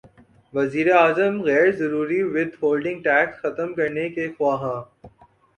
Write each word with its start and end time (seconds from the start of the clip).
وزیراعظم 0.53 1.33
غیر 1.47 1.67
ضروری 1.79 2.21
ود 2.33 2.51
ہولڈنگ 2.61 2.99
ٹیکس 3.05 3.35
ختم 3.41 3.73
کرنے 3.73 4.05
کے 4.15 4.27
خواہاں 4.37 4.79